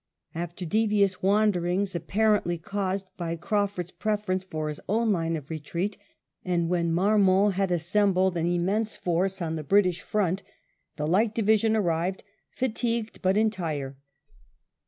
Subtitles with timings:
[0.33, 5.51] After devious wanderings, apparently caused by Crau f urd's preference for his own line of
[5.51, 5.95] retreat,
[6.43, 10.41] and when Marmont had assembled an immense force on the British front,
[10.95, 12.23] the Light Division arrived,
[12.55, 13.95] fatigued but entire.